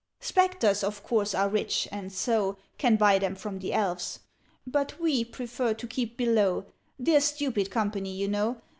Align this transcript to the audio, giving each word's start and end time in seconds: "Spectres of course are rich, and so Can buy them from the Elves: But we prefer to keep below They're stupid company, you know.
"Spectres 0.19 0.83
of 0.83 1.03
course 1.03 1.35
are 1.35 1.47
rich, 1.47 1.87
and 1.91 2.11
so 2.11 2.57
Can 2.79 2.95
buy 2.95 3.19
them 3.19 3.35
from 3.35 3.59
the 3.59 3.73
Elves: 3.73 4.21
But 4.65 4.99
we 4.99 5.23
prefer 5.23 5.75
to 5.75 5.85
keep 5.85 6.17
below 6.17 6.65
They're 6.97 7.21
stupid 7.21 7.69
company, 7.69 8.11
you 8.11 8.27
know. 8.27 8.61